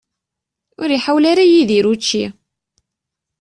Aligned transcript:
Ur 0.81 0.89
iḥawel 0.91 1.25
ara 1.31 1.43
Yidir 1.51 1.85
učči. 1.93 2.25